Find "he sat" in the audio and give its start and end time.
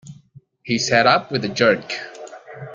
0.63-1.05